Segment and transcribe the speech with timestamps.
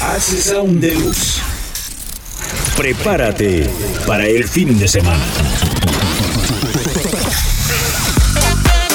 [0.00, 1.40] Haces un Deluxe.
[2.76, 3.68] Prepárate
[4.06, 5.24] para el fin de semana.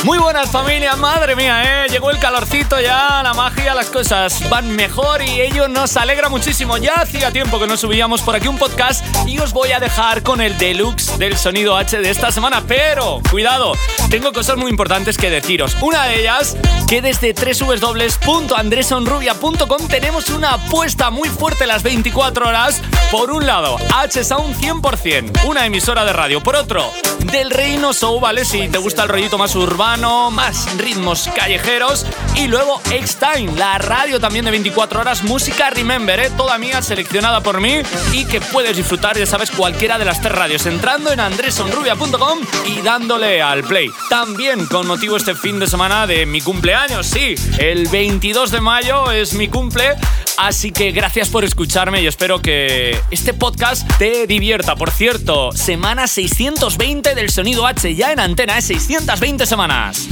[0.04, 1.88] Muy buenas familia, madre mía, ¿eh?
[1.90, 6.76] Llegó el calorcito ya, la magia, las cosas van mejor y ello nos alegra muchísimo.
[6.78, 10.22] Ya hacía tiempo que no subíamos por aquí un podcast y os voy a dejar
[10.22, 12.62] con el deluxe del sonido H de esta semana.
[12.68, 13.78] Pero, cuidado,
[14.10, 15.78] tengo cosas muy importantes que deciros.
[15.82, 16.58] Una de ellas,
[16.90, 22.82] que desde www.andresonrubia.com tenemos una apuesta muy fuerte las 24 horas.
[23.10, 26.44] Por un lado, H Sound 100%, una emisora de radio.
[26.44, 26.92] Por otro,
[27.32, 28.44] del Reino Show, ¿vale?
[28.44, 34.20] Si te gusta el rollito más urbano más ritmos callejeros y luego X-Time, la radio
[34.20, 36.32] también de 24 horas, música Remember, ¿eh?
[36.36, 40.34] toda mía seleccionada por mí y que puedes disfrutar, ya sabes, cualquiera de las tres
[40.34, 43.92] radios entrando en andresonrubia.com y dándole al play.
[44.10, 49.12] También con motivo este fin de semana de mi cumpleaños, sí, el 22 de mayo
[49.12, 49.96] es mi cumple,
[50.38, 54.76] así que gracias por escucharme y espero que este podcast te divierta.
[54.76, 59.83] Por cierto, semana 620 del sonido H ya en antena, es 620 semanas.
[59.84, 60.08] más.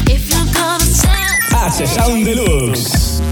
[1.53, 3.30] H Sound Deluxe.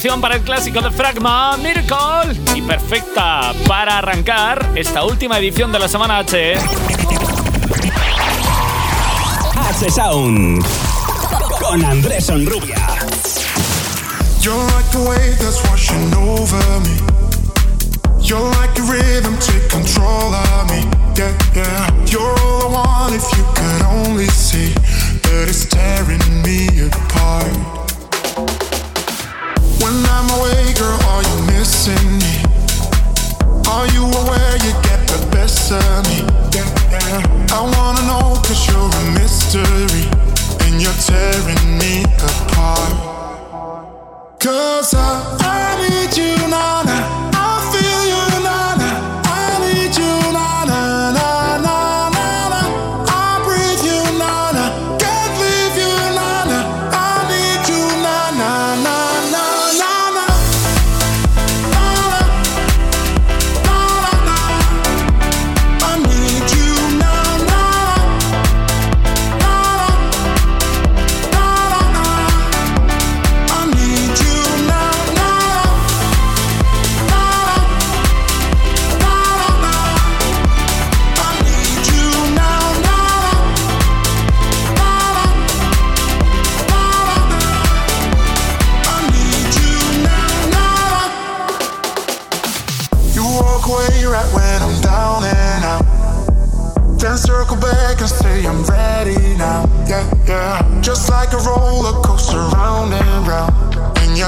[0.00, 2.34] Para el clásico de Fragma, Miracle.
[2.54, 6.54] Y perfecta para arrancar esta última edición de la semana H.
[9.56, 10.64] H Sound
[11.60, 12.76] con Andrés Onrubia.
[14.40, 16.96] You're like the wave that's washing over me.
[18.22, 20.80] You're like a rhythm, take control of me.
[21.14, 22.06] Yeah, yeah.
[22.06, 27.89] You're all I want if you could only see that it's tearing me apart.
[35.70, 40.04] Cause I, I wanna know cause you're a mystery,
[40.66, 42.92] and you're tearing me apart.
[44.40, 46.82] Cause I need you now,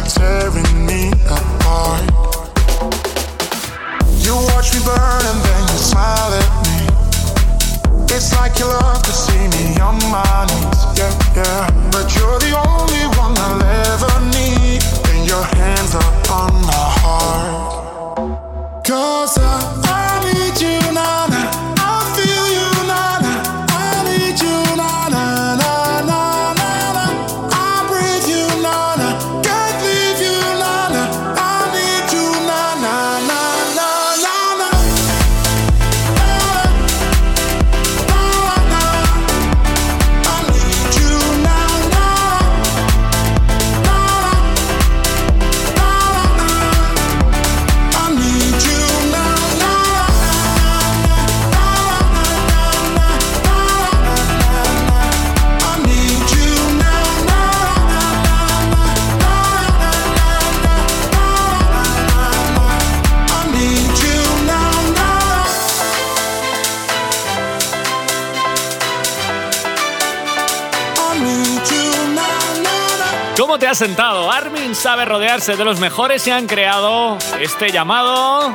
[0.09, 2.05] tearing me apart.
[4.25, 6.79] You watch me burn and then you smile at me.
[8.15, 11.91] It's like you love to see me on my knees, yeah, yeah.
[11.91, 18.85] But you're the only one I'll ever need, and your hands are on my heart.
[18.87, 19.72] Cause I
[73.75, 74.31] sentado?
[74.31, 78.55] Armin sabe rodearse de los mejores y han creado este llamado...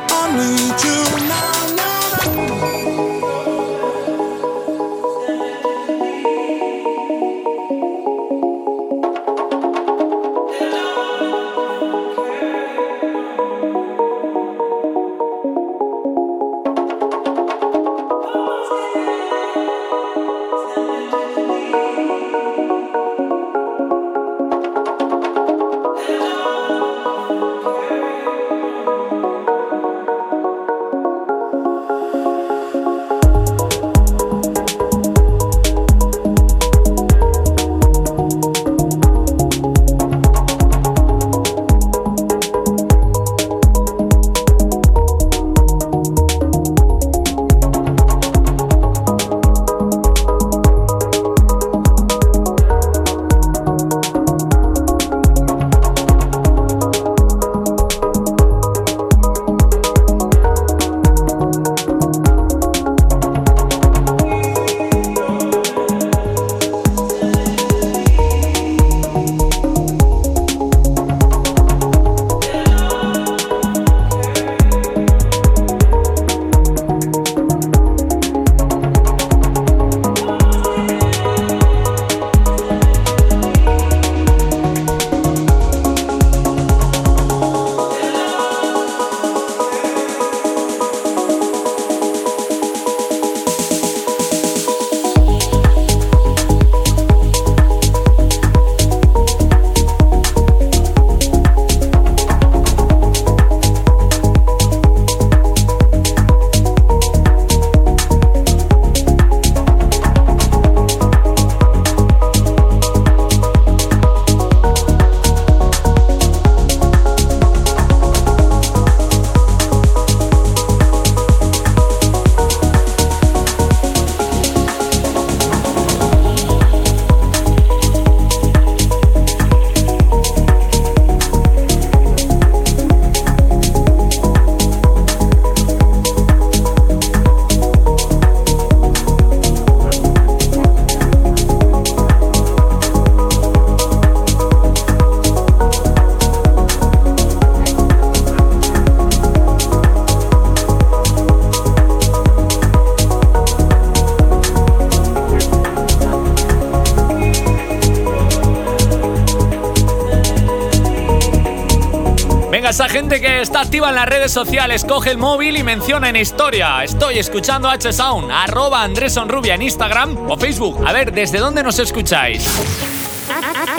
[164.28, 166.84] redes sociales, coge el móvil y menciona en historia.
[166.84, 170.86] Estoy escuchando H Sound, arroba Andreson Rubia en Instagram o Facebook.
[170.86, 172.46] A ver, ¿desde dónde nos escucháis?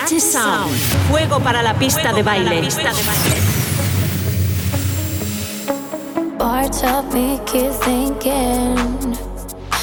[0.02, 0.74] H Sound,
[1.10, 2.62] juego para la pista de baile.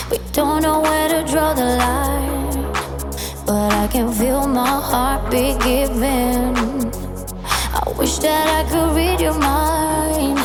[0.10, 2.72] We don't know where to draw the line,
[3.45, 6.91] but I can feel my heart be giving.
[7.98, 10.45] Wish that I could read your mind.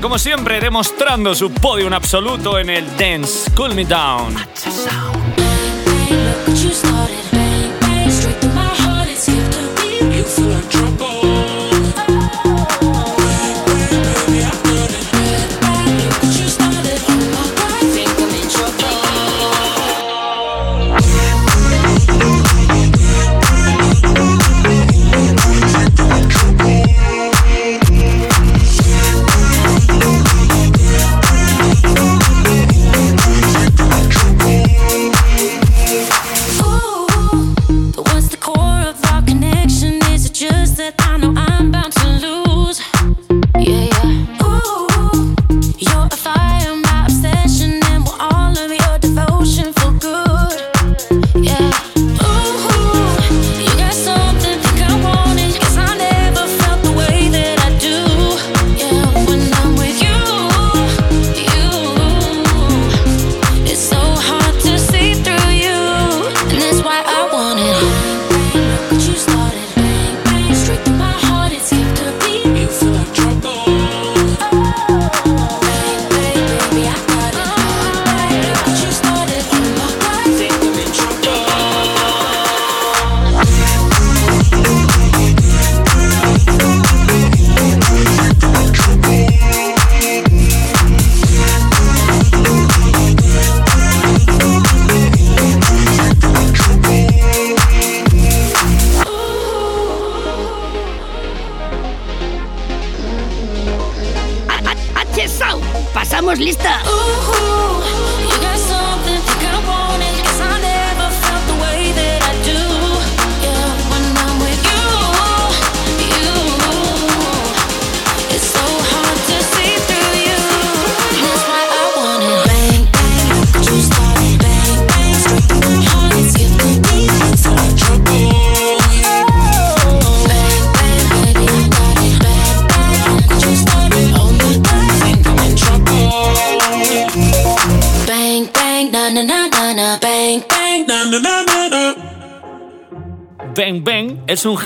[0.00, 4.34] como siempre, demostrando su podio absoluto en el Dance Cool Me Down.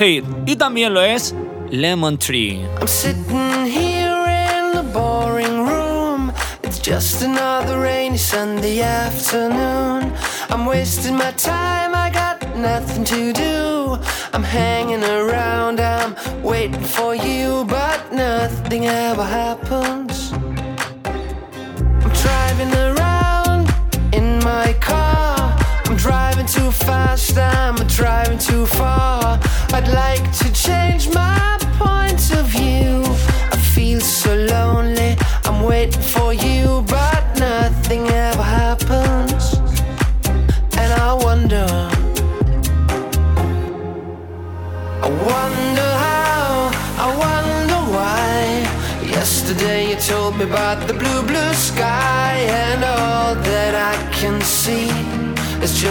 [0.03, 1.35] Hit y también lo es
[1.71, 2.65] Lemon Tree.
[2.81, 6.33] I'm sitting here in the boring room.
[6.63, 10.13] It's just another rainy Sunday afternoon.
[10.51, 13.99] I'm wasting my time, I got nothing to do.
[14.33, 20.33] I'm hanging around, I'm waiting for you, but nothing ever happens.
[22.03, 23.12] I'm driving around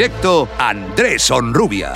[0.00, 1.92] Directo Andrés Onrubia.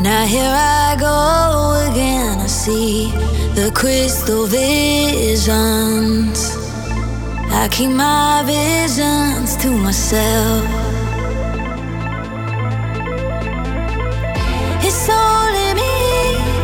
[0.00, 3.12] Now here I go again, I see
[3.54, 5.76] the crystal visions.
[7.50, 10.64] I keep my visions to myself.
[14.82, 15.94] It's only me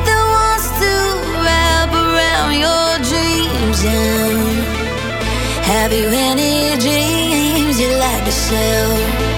[0.07, 0.92] that wants to
[1.44, 3.85] wrap around your dreams.
[3.85, 4.64] And
[5.68, 9.30] have you any dreams you like to sell?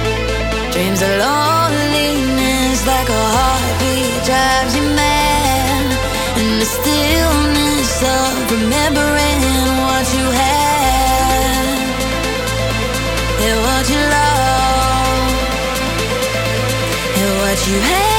[0.73, 5.87] Dreams of loneliness like a heartbeat drives you mad.
[6.39, 9.41] And the stillness of remembering
[9.85, 11.77] what you had
[13.47, 15.29] and what you love
[17.21, 18.12] and what you had.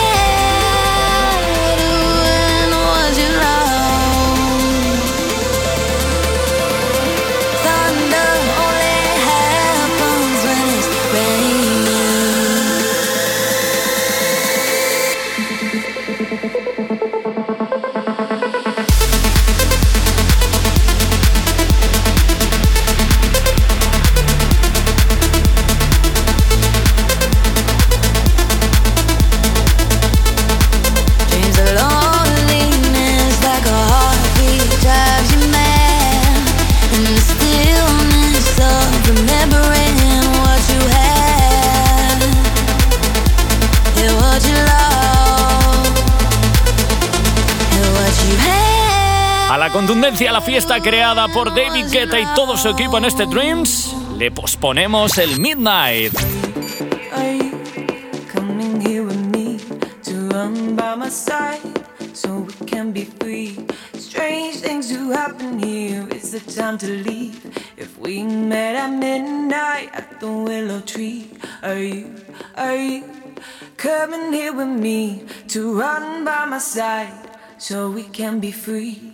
[16.50, 17.13] Contundencia a
[50.34, 55.20] la fiesta creada por David Guetta y todo su equipo en este Dreams, le posponemos
[55.20, 56.12] el Midnight.
[66.34, 67.38] The time to leave.
[67.78, 71.30] If we met at midnight at the willow tree,
[71.62, 72.16] are you,
[72.56, 73.04] are you
[73.78, 77.14] coming here with me to run by my side
[77.60, 79.14] so we can be free?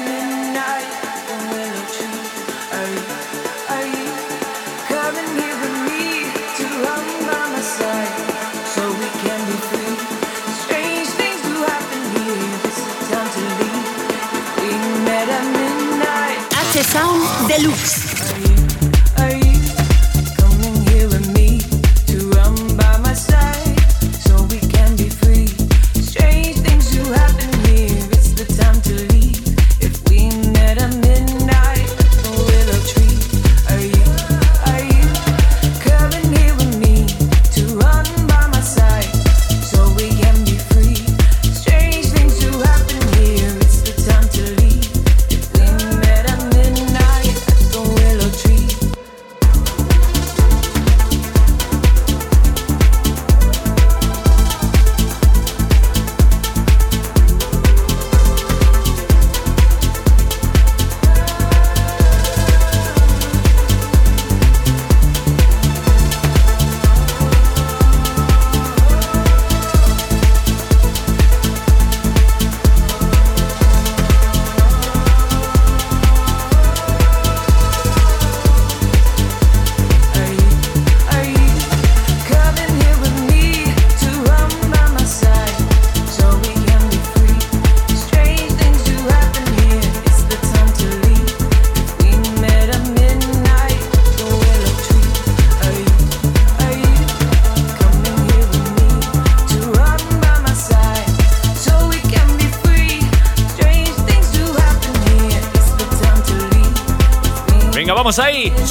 [17.51, 18.20] Deluxe.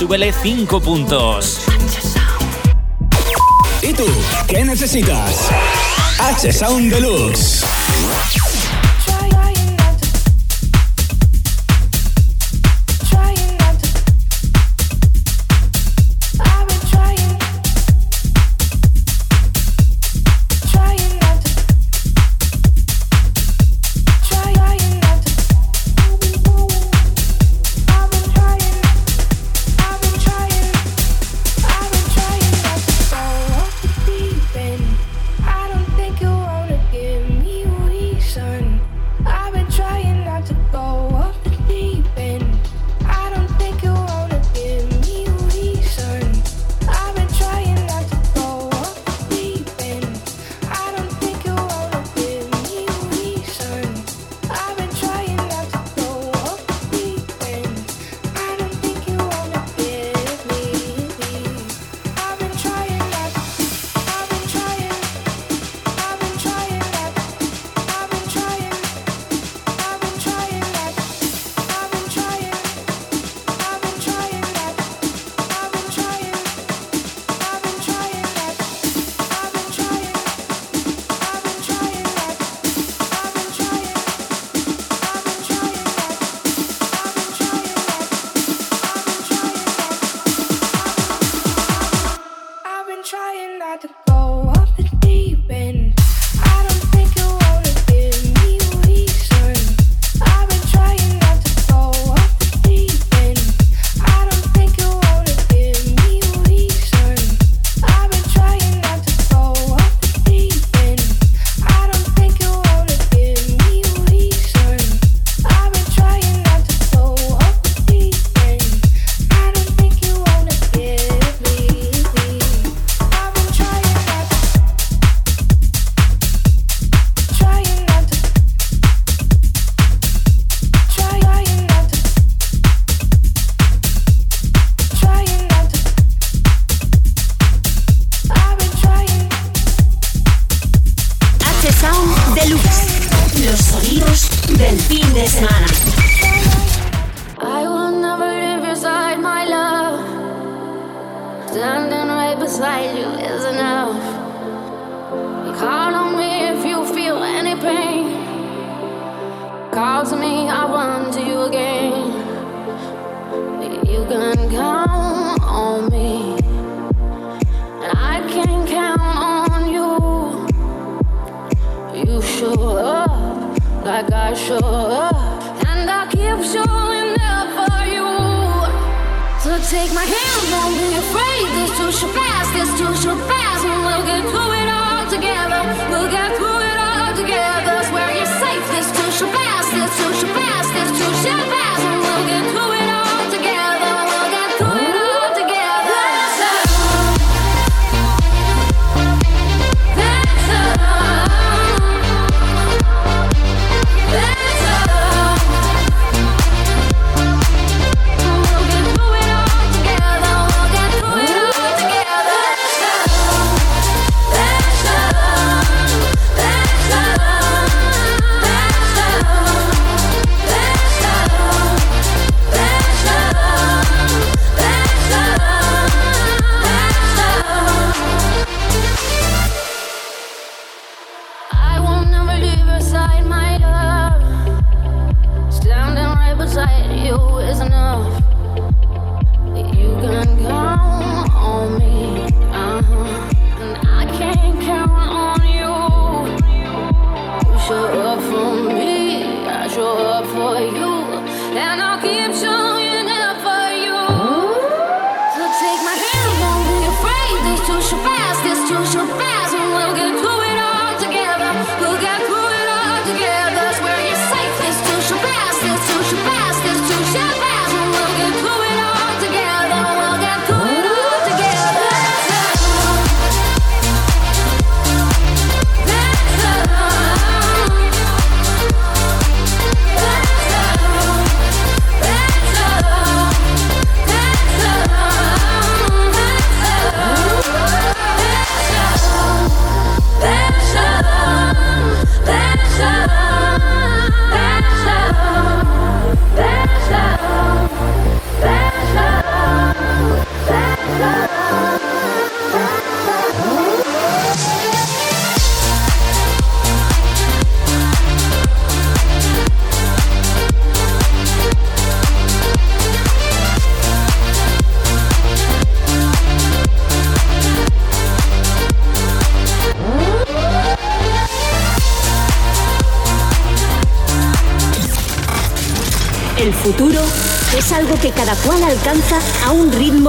[0.01, 1.61] Súbele 5 puntos.
[3.83, 4.07] ¿Y tú?
[4.49, 5.51] ¿Qué necesitas?
[6.19, 7.63] H Sound Deluxe.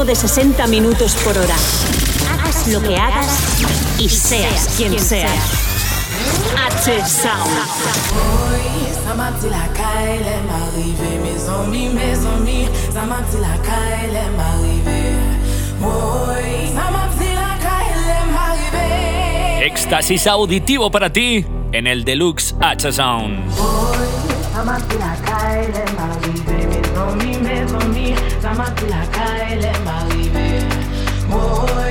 [0.06, 1.56] De 60 minutos por hora.
[2.32, 5.32] Hagas lo que hagas y seas quien seas.
[6.58, 7.52] H Sound.
[19.62, 22.56] Éxtasis auditivo para ti en el Deluxe
[27.02, 27.34] for me,
[27.68, 30.66] promis, ça black tout la caille, elle m'arrive.
[31.32, 31.91] Oh,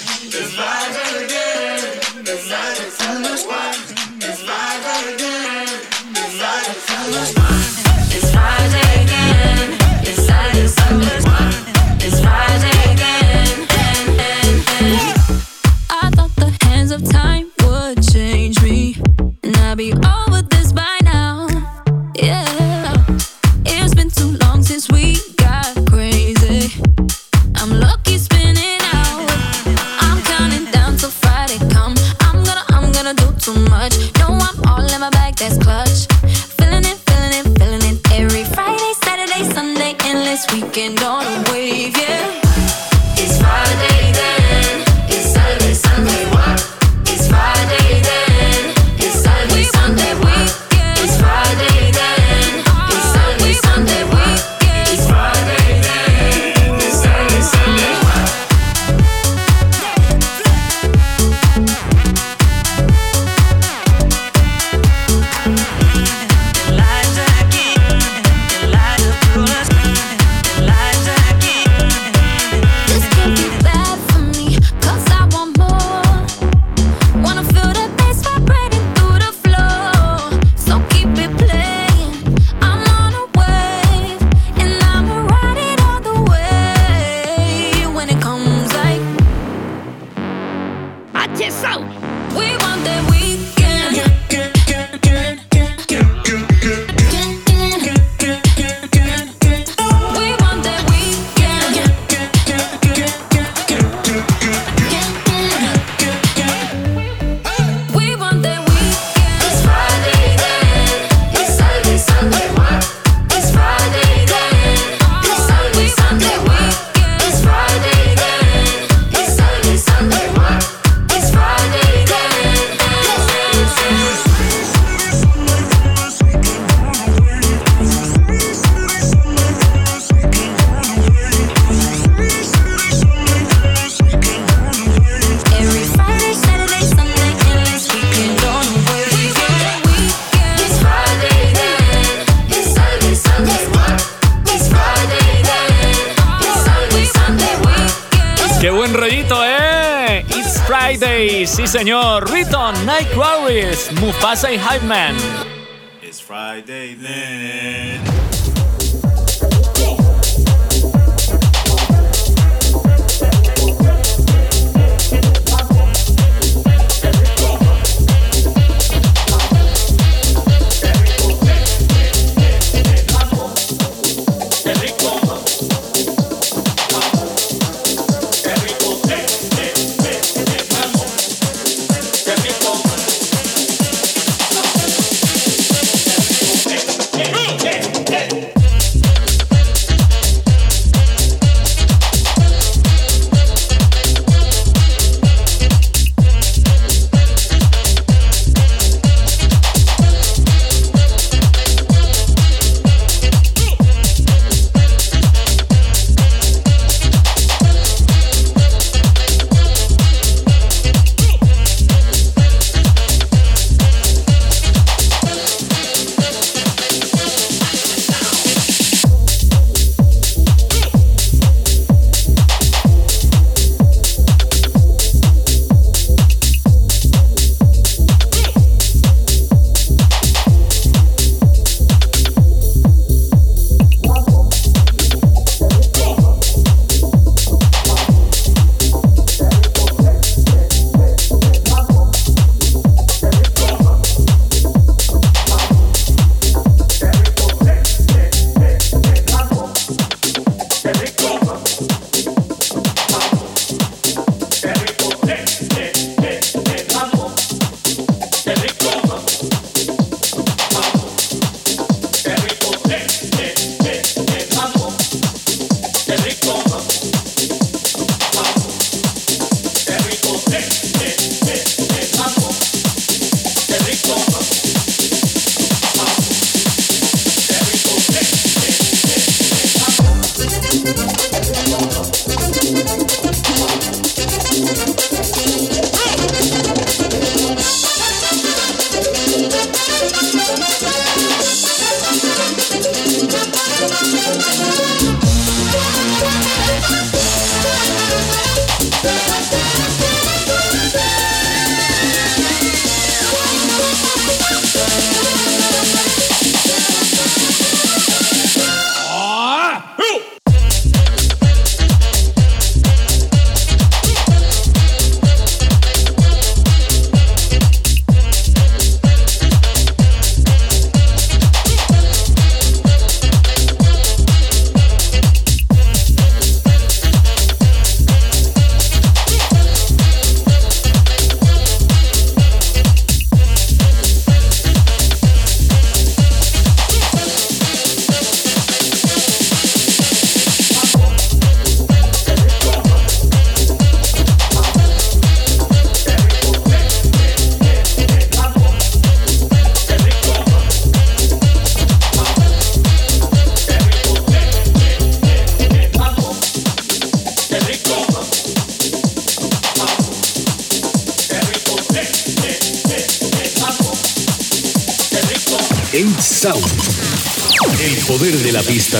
[154.31, 155.30] I say hype man.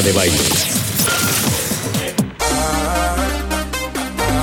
[0.02, 0.38] De baile.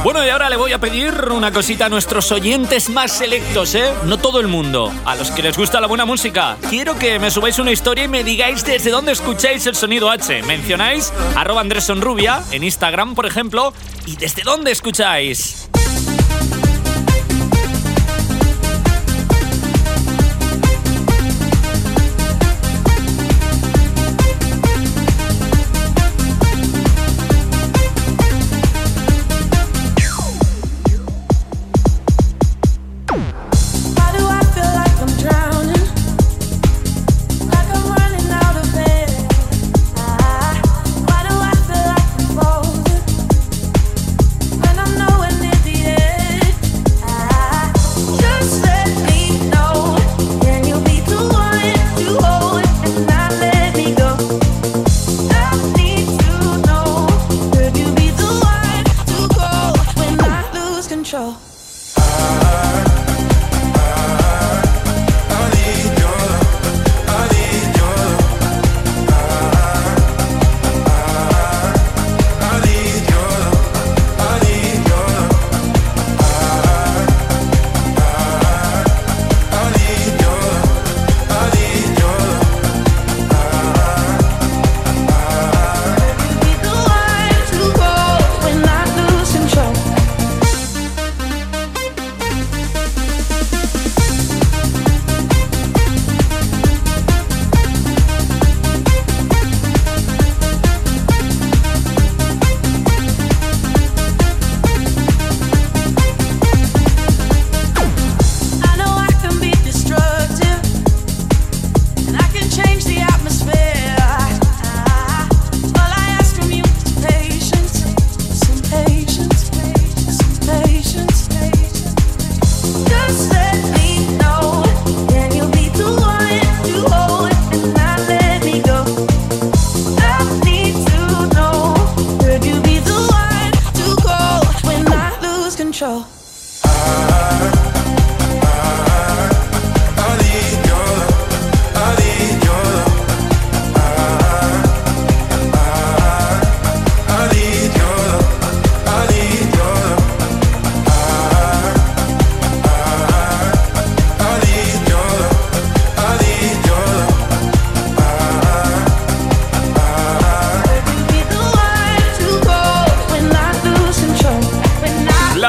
[0.05, 3.93] Bueno, y ahora le voy a pedir una cosita a nuestros oyentes más selectos, ¿eh?
[4.05, 4.93] No todo el mundo.
[5.05, 6.57] A los que les gusta la buena música.
[6.71, 10.43] Quiero que me subáis una historia y me digáis desde dónde escucháis el sonido H.
[10.45, 13.75] Mencionáis arroba Andrés en Instagram, por ejemplo,
[14.07, 15.58] y desde dónde escucháis.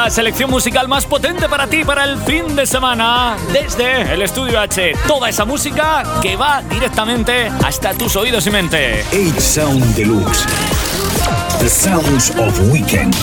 [0.10, 4.94] Selección musical más potente para ti para el fin de semana desde el Estudio H.
[5.08, 9.06] Toda esa música que va directamente hasta tus oídos y mente.
[9.12, 10.46] 8 Sound Deluxe.
[11.60, 13.16] The Sounds of Weekend.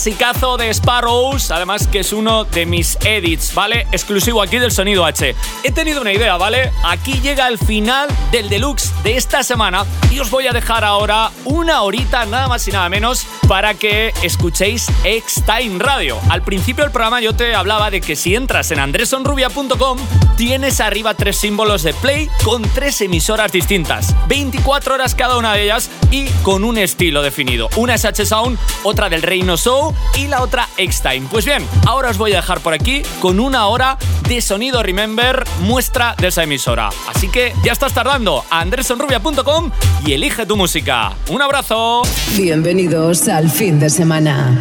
[0.00, 3.86] Clasicazo de Sparrows, además que es uno de mis edits, ¿vale?
[3.92, 5.34] Exclusivo aquí del Sonido H.
[5.62, 6.72] He tenido una idea, ¿vale?
[6.82, 11.30] Aquí llega el final del deluxe de esta semana y os voy a dejar ahora
[11.44, 16.20] una horita, nada más y nada menos, para que escuchéis X-Time Radio.
[16.28, 19.98] Al principio del programa yo te hablaba de que si entras en andresonrubia.com
[20.36, 25.64] tienes arriba tres símbolos de play con tres emisoras distintas, 24 horas cada una de
[25.64, 27.68] ellas y con un estilo definido.
[27.74, 31.28] Una es H-Sound, otra del Reino Show y la otra X-Time.
[31.30, 35.44] Pues bien, ahora os voy a dejar por aquí con una hora de sonido Remember,
[35.60, 36.90] muestra de esa emisora.
[37.08, 39.70] Así que ya estás tardando a andresonrubia.com
[40.06, 41.12] y elige tu música.
[41.28, 42.02] Un abrazo.
[42.36, 44.60] Bienvenidos al fin de semana.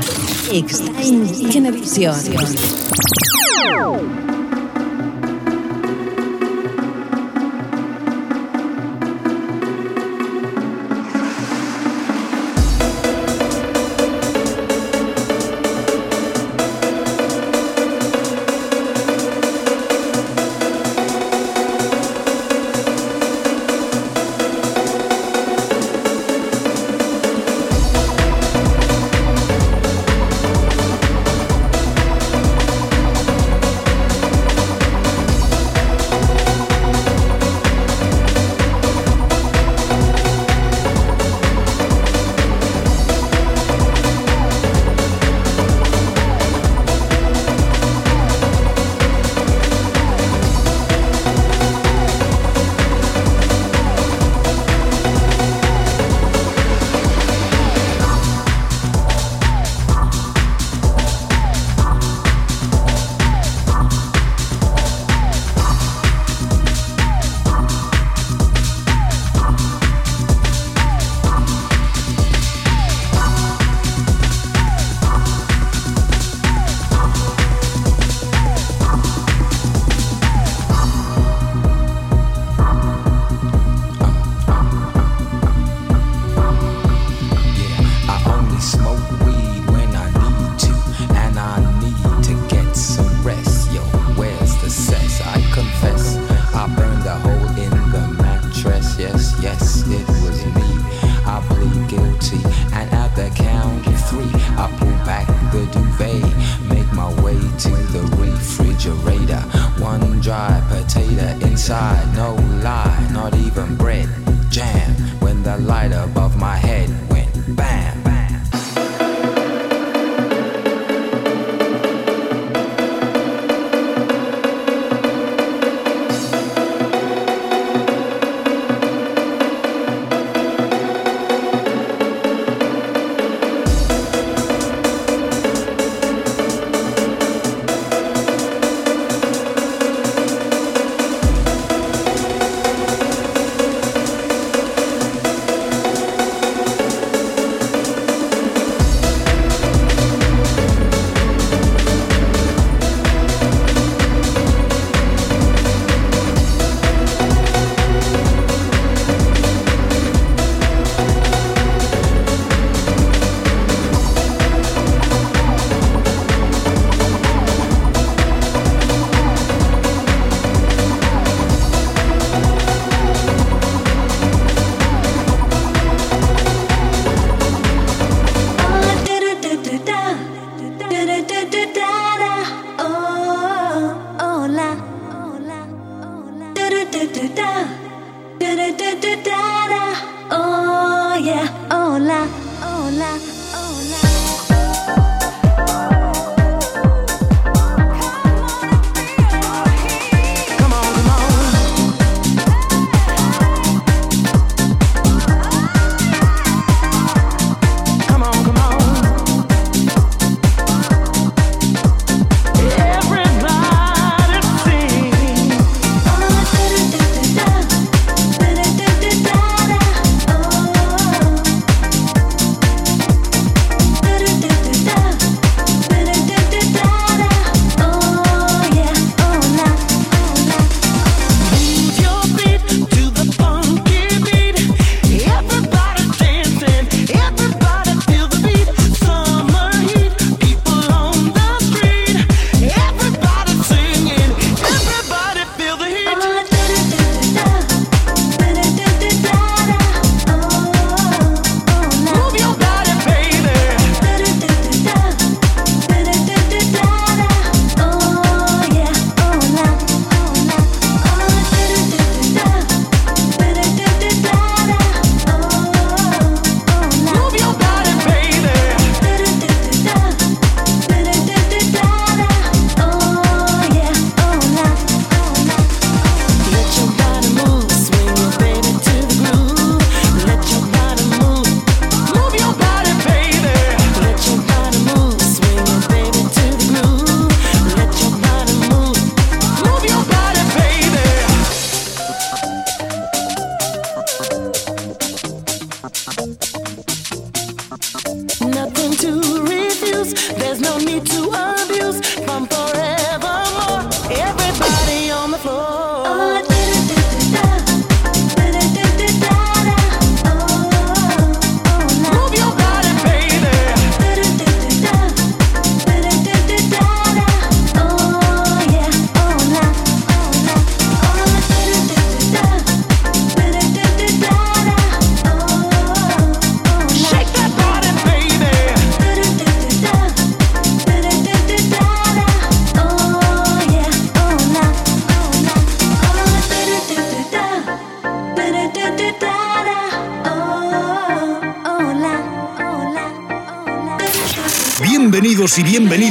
[0.52, 1.00] X-Time.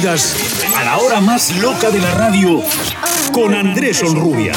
[0.08, 2.62] A la hora más loca de la radio
[3.30, 4.54] con Andrés Onrubia.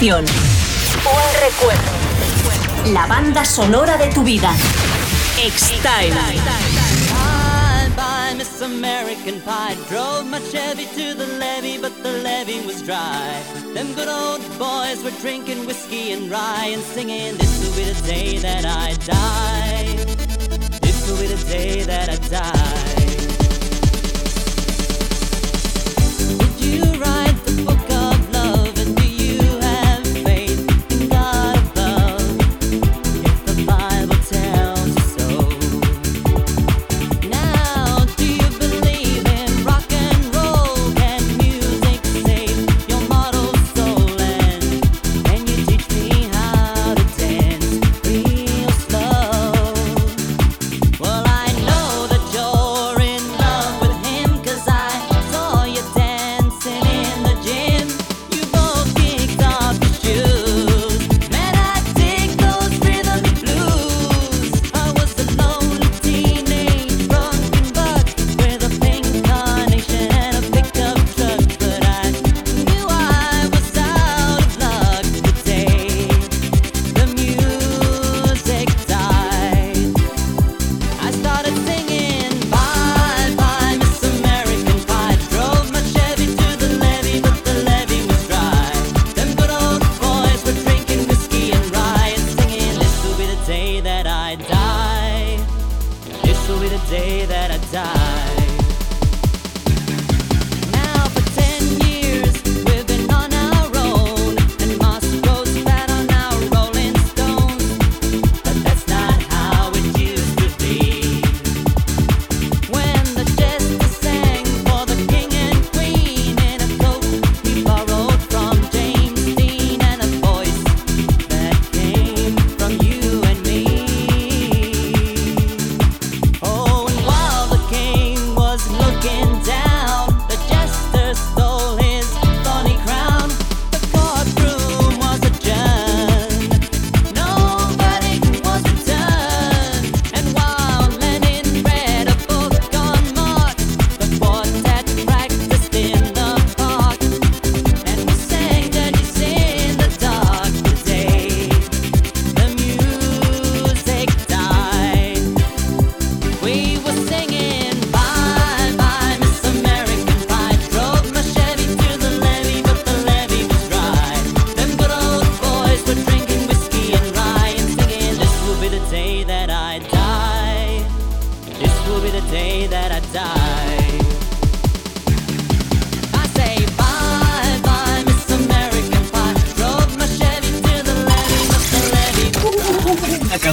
[0.00, 0.24] Un
[1.40, 2.92] recuerdo.
[2.92, 4.54] La banda sonora de tu vida.
[5.36, 6.14] X-Time.
[8.36, 13.42] Miss American Pie drove my Chevy to the levee, but the levee was dry.
[13.74, 18.06] Them good old boys were drinking whiskey and rye and singing, This will be the
[18.06, 19.96] day that I die.
[20.80, 22.87] This will be the day that I die.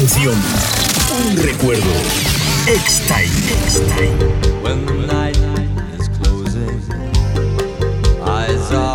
[0.06, 0.36] canción,
[1.28, 1.90] un recuerdo.
[2.68, 3.32] Extime.
[3.64, 4.20] Extime.
[4.62, 5.36] When the night
[6.00, 6.80] is closing,
[8.22, 8.95] eyes are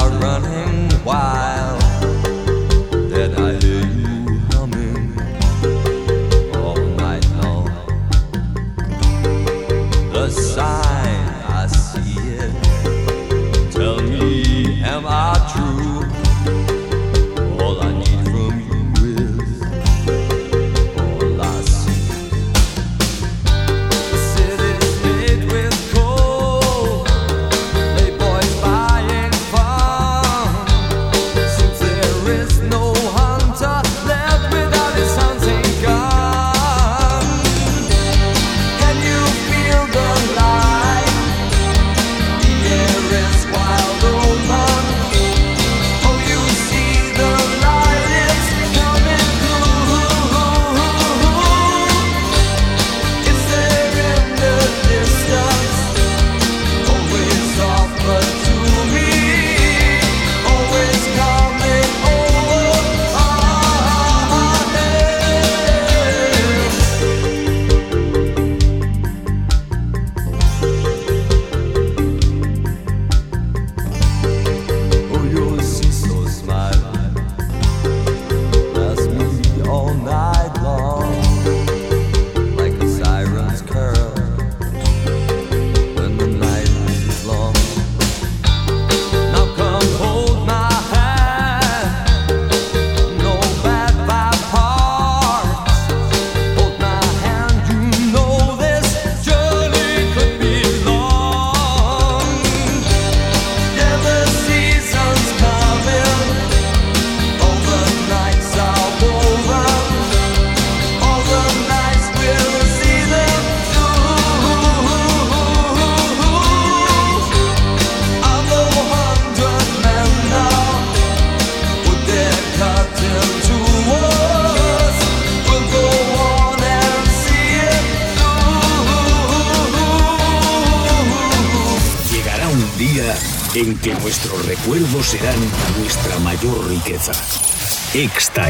[136.91, 138.49] Extra.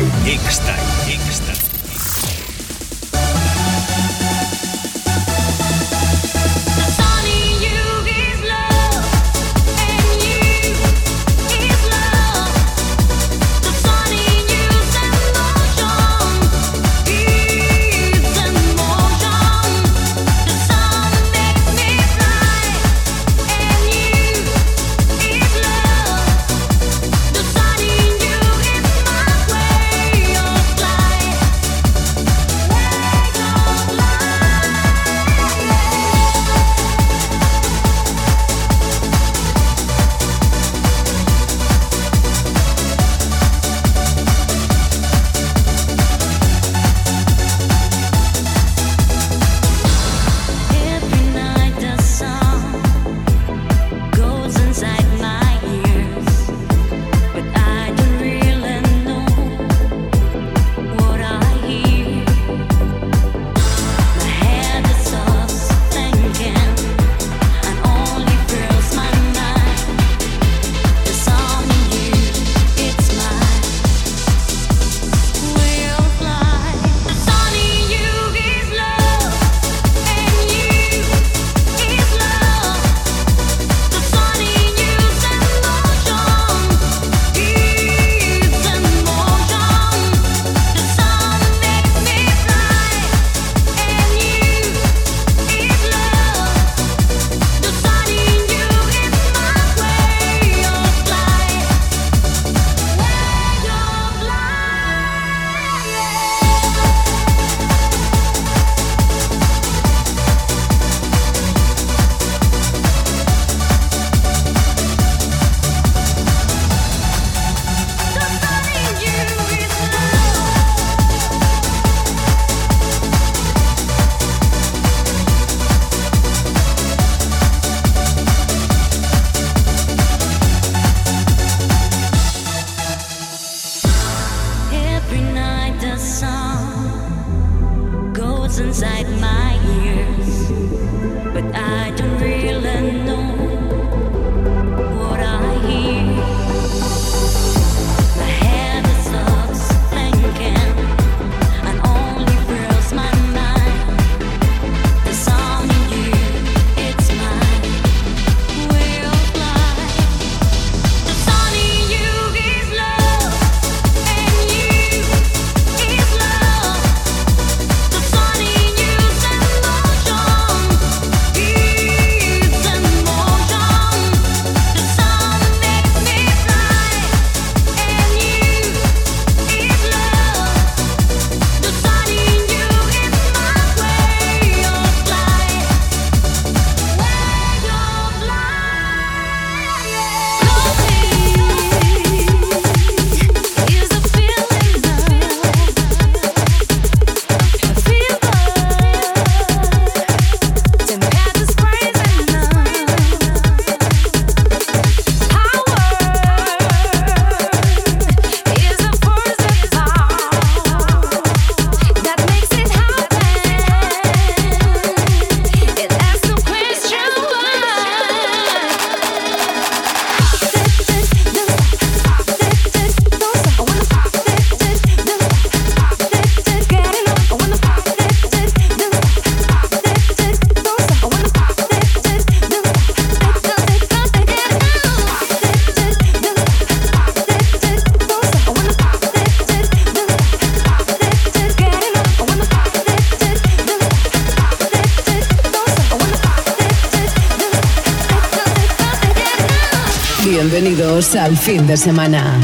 [251.41, 252.39] Fin de semana.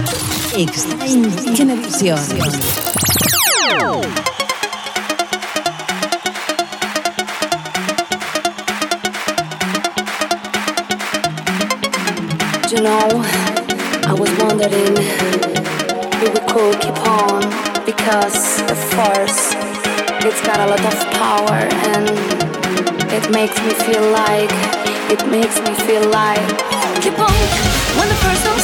[0.56, 0.66] You
[12.82, 13.22] know,
[14.04, 14.96] I was wondering
[16.22, 17.40] if we could keep on
[17.84, 19.54] because the force
[20.24, 22.10] it's got a lot of power and
[23.12, 24.50] it makes me feel like
[25.12, 26.48] it makes me feel like
[27.00, 27.32] keep on
[27.98, 28.55] when the first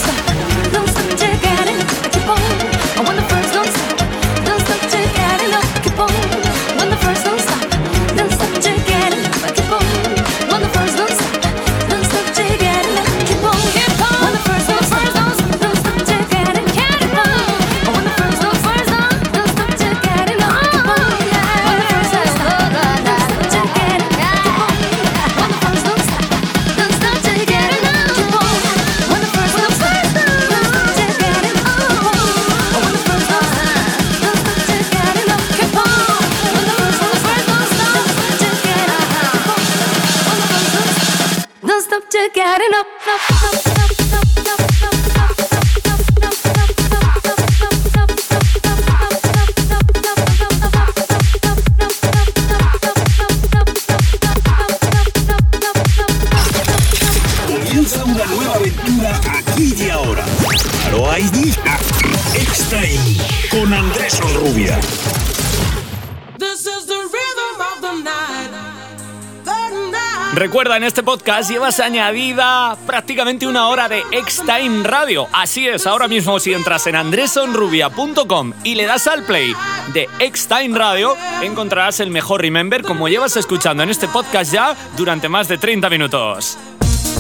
[70.75, 75.29] En este podcast llevas añadida prácticamente una hora de X-Time Radio.
[75.31, 79.55] Así es, ahora mismo si entras en andresonrubia.com y le das al play
[79.93, 85.29] de X-Time Radio, encontrarás el mejor Remember como llevas escuchando en este podcast ya durante
[85.29, 86.57] más de 30 minutos.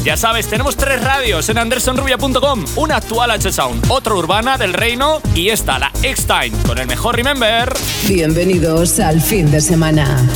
[0.02, 5.50] Ya sabes, tenemos tres radios en andersonrubia.com, una actual H-Sound, otra urbana del reino y
[5.50, 7.70] esta, la X-Time, con el mejor Remember.
[8.08, 10.26] Bienvenidos al fin de semana.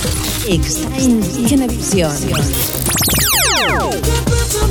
[0.47, 2.13] Extreme Generación.
[3.99, 4.66] Ooh.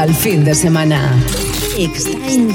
[0.00, 1.12] Al fin de semana.
[1.76, 2.54] Extime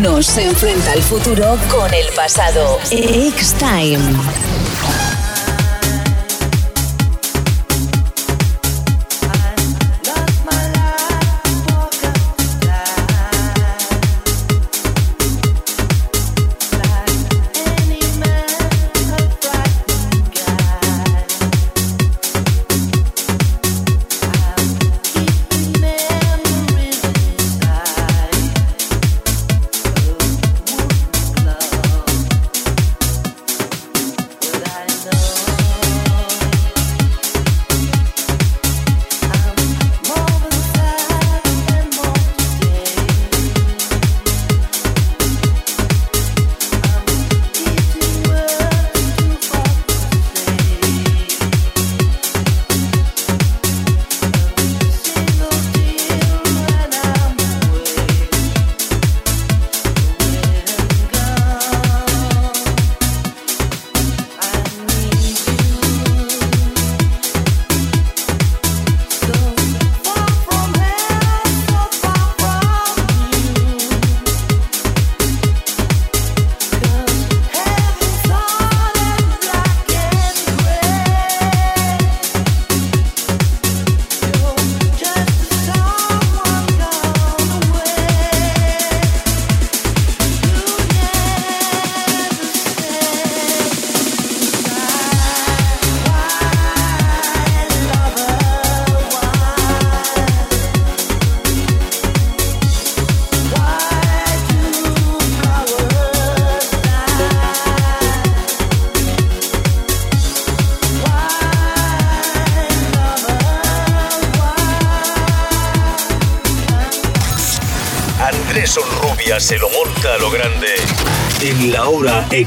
[0.00, 0.22] Generation.
[0.22, 2.78] se enfrenta al futuro con el pasado.
[2.90, 4.59] X-Time.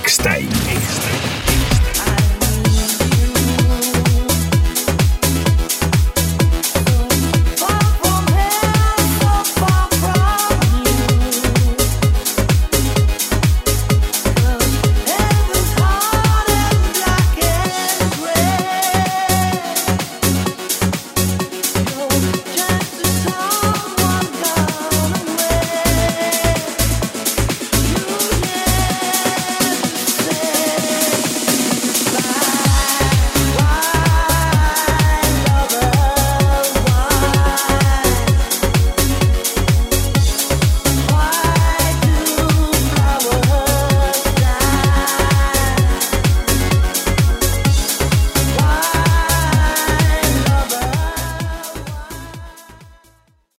[0.04, 0.33] Mixtape.